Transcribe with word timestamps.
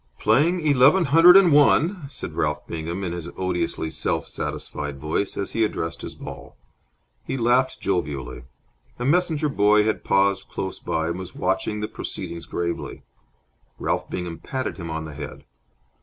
"Playing 0.17 0.61
eleven 0.65 1.05
hundred 1.05 1.37
and 1.37 1.51
one," 1.51 2.07
said 2.09 2.33
Ralph 2.33 2.65
Bingham, 2.65 3.03
in 3.03 3.11
his 3.11 3.29
odiously 3.37 3.91
self 3.91 4.27
satisfied 4.27 4.97
voice, 4.99 5.37
as 5.37 5.51
he 5.51 5.63
addressed 5.63 6.01
his 6.01 6.15
ball. 6.15 6.55
He 7.23 7.37
laughed 7.37 7.79
jovially. 7.79 8.45
A 8.97 9.05
messenger 9.05 9.47
boy 9.47 9.83
had 9.83 10.03
paused 10.03 10.49
close 10.49 10.79
by 10.79 11.09
and 11.09 11.19
was 11.19 11.35
watching 11.35 11.81
the 11.81 11.87
proceedings 11.87 12.47
gravely. 12.47 13.03
Ralph 13.77 14.09
Bingham 14.09 14.39
patted 14.39 14.77
him 14.77 14.89
on 14.89 15.05
the 15.05 15.13
head. 15.13 15.43